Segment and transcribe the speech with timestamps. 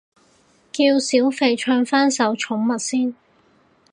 [0.71, 3.13] 叫小肥唱返首寵物先